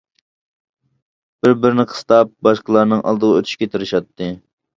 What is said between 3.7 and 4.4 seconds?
تىرىشاتتى.